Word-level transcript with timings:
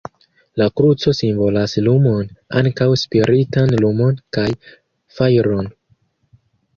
La 0.59 0.65
kruco 0.79 1.11
simbolas 1.17 1.75
lumon, 1.87 2.31
ankaŭ 2.61 2.87
spiritan 3.01 3.73
lumon, 3.83 4.17
kaj 4.39 4.47
fajron. 5.19 5.69